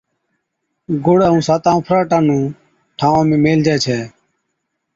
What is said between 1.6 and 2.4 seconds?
اُڦراٽان